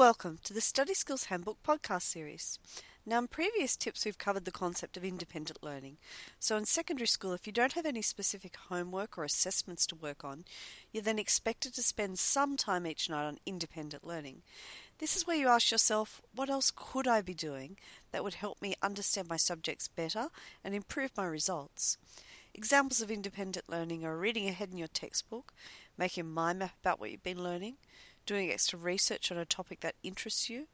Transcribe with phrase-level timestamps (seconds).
[0.00, 2.58] Welcome to the Study Skills Handbook podcast series.
[3.04, 5.98] Now, in previous tips, we've covered the concept of independent learning.
[6.38, 10.24] So, in secondary school, if you don't have any specific homework or assessments to work
[10.24, 10.46] on,
[10.90, 14.40] you're then expected to spend some time each night on independent learning.
[15.00, 17.76] This is where you ask yourself, what else could I be doing
[18.10, 20.28] that would help me understand my subjects better
[20.64, 21.98] and improve my results?
[22.54, 25.52] Examples of independent learning are reading ahead in your textbook,
[25.98, 27.76] making a mind map about what you've been learning,
[28.26, 30.66] doing extra research on a topic that interests you,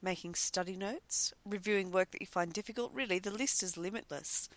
[0.00, 2.92] making study notes, reviewing work that you find difficult.
[2.92, 4.48] Really, the list is limitless.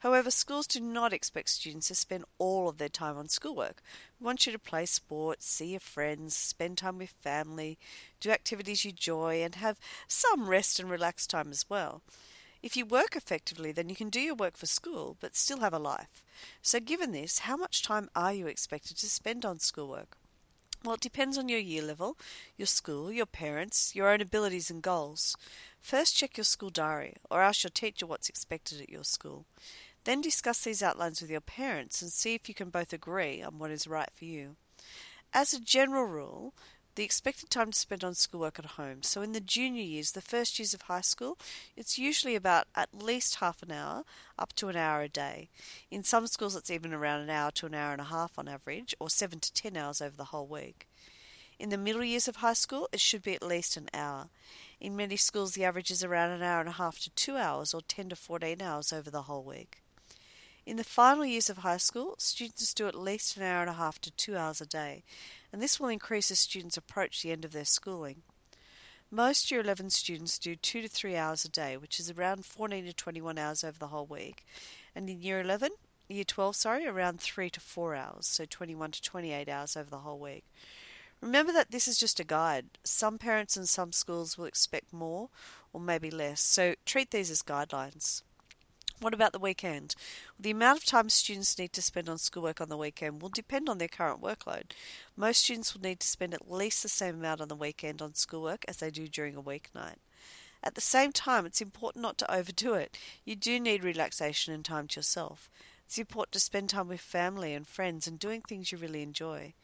[0.00, 3.82] However, schools do not expect students to spend all of their time on schoolwork.
[4.20, 7.78] We want you to play sports, see your friends, spend time with family,
[8.20, 12.02] do activities you enjoy, and have some rest and relaxed time as well.
[12.62, 15.74] If you work effectively, then you can do your work for school but still have
[15.74, 16.22] a life.
[16.62, 20.16] So, given this, how much time are you expected to spend on schoolwork?
[20.84, 22.16] Well, it depends on your year level,
[22.56, 25.36] your school, your parents, your own abilities and goals.
[25.80, 29.44] First, check your school diary or ask your teacher what's expected at your school.
[30.04, 33.58] Then discuss these outlines with your parents and see if you can both agree on
[33.58, 34.56] what is right for you.
[35.34, 36.54] As a general rule,
[36.98, 39.04] the expected time to spend on schoolwork at home.
[39.04, 41.38] So, in the junior years, the first years of high school,
[41.76, 44.02] it's usually about at least half an hour
[44.36, 45.48] up to an hour a day.
[45.92, 48.48] In some schools, it's even around an hour to an hour and a half on
[48.48, 50.88] average, or seven to ten hours over the whole week.
[51.60, 54.28] In the middle years of high school, it should be at least an hour.
[54.80, 57.72] In many schools, the average is around an hour and a half to two hours,
[57.72, 59.82] or 10 to 14 hours over the whole week.
[60.68, 63.72] In the final years of high school, students do at least an hour and a
[63.72, 65.02] half to two hours a day,
[65.50, 68.20] and this will increase as students approach the end of their schooling.
[69.10, 72.84] Most Year 11 students do 2 to 3 hours a day, which is around 14
[72.84, 74.44] to 21 hours over the whole week.
[74.94, 75.70] And in Year 11,
[76.06, 80.00] Year 12, sorry, around 3 to 4 hours, so 21 to 28 hours over the
[80.00, 80.44] whole week.
[81.22, 82.66] Remember that this is just a guide.
[82.84, 85.30] Some parents and some schools will expect more
[85.72, 88.20] or maybe less, so treat these as guidelines.
[89.00, 89.94] What about the weekend?
[90.40, 93.68] The amount of time students need to spend on schoolwork on the weekend will depend
[93.68, 94.72] on their current workload.
[95.16, 98.14] Most students will need to spend at least the same amount on the weekend on
[98.14, 99.98] schoolwork as they do during a weeknight.
[100.64, 102.98] At the same time, it's important not to overdo it.
[103.24, 105.48] You do need relaxation and time to yourself.
[105.86, 109.54] It's important to spend time with family and friends and doing things you really enjoy.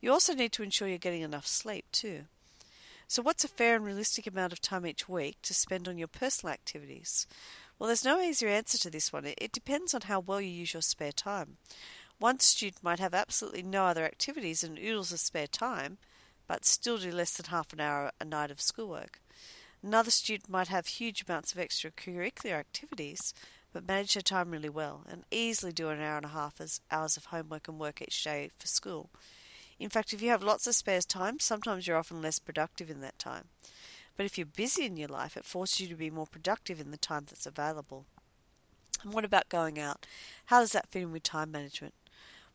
[0.00, 2.26] You also need to ensure you're getting enough sleep, too.
[3.08, 6.08] So, what's a fair and realistic amount of time each week to spend on your
[6.08, 7.26] personal activities?
[7.78, 9.26] Well, there's no easier answer to this one.
[9.26, 11.58] It depends on how well you use your spare time.
[12.18, 15.98] One student might have absolutely no other activities and oodles of spare time,
[16.46, 19.20] but still do less than half an hour a night of schoolwork.
[19.82, 23.34] Another student might have huge amounts of extracurricular activities,
[23.74, 26.80] but manage their time really well and easily do an hour and a half as
[26.90, 29.10] hours of homework and work each day for school.
[29.78, 33.02] In fact, if you have lots of spare time, sometimes you're often less productive in
[33.02, 33.48] that time.
[34.16, 36.90] But if you're busy in your life, it forces you to be more productive in
[36.90, 38.06] the time that's available.
[39.02, 40.06] And what about going out?
[40.46, 41.94] How does that fit in with time management?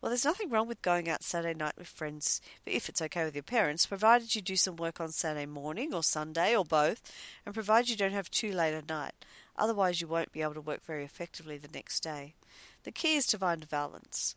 [0.02, 3.24] Well, there's nothing wrong with going out Saturday night with friends, but if it's okay
[3.24, 7.04] with your parents, provided you do some work on Saturday morning or Sunday or both,
[7.46, 9.14] and provided you don't have too late at night.
[9.56, 12.34] Otherwise, you won't be able to work very effectively the next day.
[12.84, 14.36] The key is to find a balance.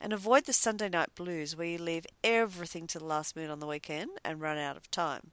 [0.00, 3.60] And avoid the Sunday night blues where you leave everything to the last minute on
[3.60, 5.30] the weekend and run out of time.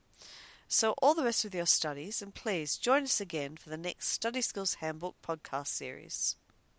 [0.73, 4.07] So, all the best with your studies, and please join us again for the next
[4.07, 6.37] Study Skills Handbook podcast series.